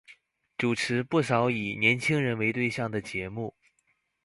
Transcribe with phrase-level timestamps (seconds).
[0.57, 3.53] 主持不少以年青人为对象的节目。